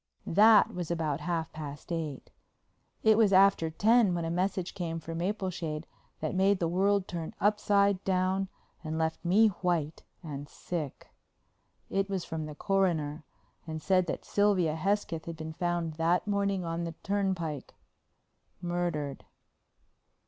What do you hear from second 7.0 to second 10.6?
turn upside down and left me white and